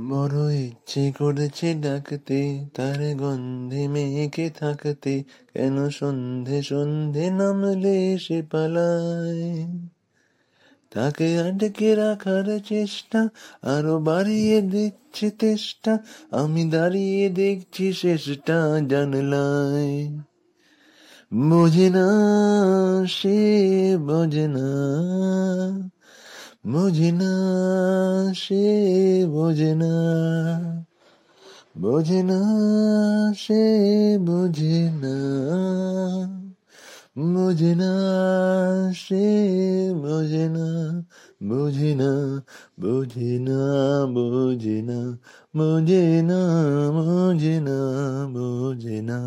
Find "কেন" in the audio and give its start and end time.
5.54-5.88